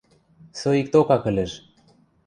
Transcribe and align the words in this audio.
Соикток 0.59 1.09
ак 1.15 1.23
ӹлӹж. 1.29 1.51